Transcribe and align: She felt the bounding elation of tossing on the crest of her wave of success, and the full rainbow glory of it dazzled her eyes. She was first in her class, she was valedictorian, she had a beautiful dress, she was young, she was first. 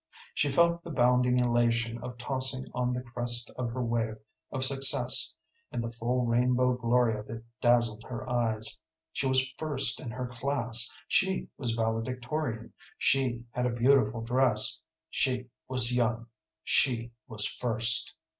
She 0.33 0.49
felt 0.49 0.83
the 0.83 0.89
bounding 0.89 1.37
elation 1.37 1.99
of 1.99 2.17
tossing 2.17 2.65
on 2.73 2.91
the 2.91 3.03
crest 3.03 3.51
of 3.51 3.69
her 3.69 3.83
wave 3.83 4.15
of 4.51 4.65
success, 4.65 5.35
and 5.71 5.83
the 5.83 5.91
full 5.91 6.25
rainbow 6.25 6.73
glory 6.75 7.15
of 7.19 7.29
it 7.29 7.45
dazzled 7.61 8.01
her 8.05 8.27
eyes. 8.27 8.81
She 9.11 9.27
was 9.27 9.51
first 9.59 9.99
in 9.99 10.09
her 10.09 10.25
class, 10.25 10.91
she 11.07 11.49
was 11.55 11.73
valedictorian, 11.75 12.73
she 12.97 13.43
had 13.51 13.67
a 13.67 13.75
beautiful 13.75 14.21
dress, 14.23 14.79
she 15.11 15.51
was 15.67 15.95
young, 15.95 16.25
she 16.63 17.11
was 17.27 17.45
first. 17.45 18.15